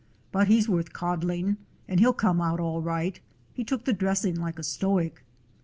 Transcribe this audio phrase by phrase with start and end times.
[0.31, 1.57] But he 's worth coddling,
[1.87, 3.19] and he 'll come out all right.
[3.53, 5.23] He took the dressing like a stoic."